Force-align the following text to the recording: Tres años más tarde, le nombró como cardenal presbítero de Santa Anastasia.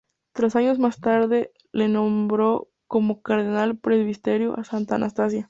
Tres 0.33 0.55
años 0.55 0.79
más 0.79 0.99
tarde, 0.99 1.51
le 1.71 1.87
nombró 1.87 2.69
como 2.87 3.21
cardenal 3.21 3.77
presbítero 3.77 4.55
de 4.55 4.63
Santa 4.63 4.95
Anastasia. 4.95 5.39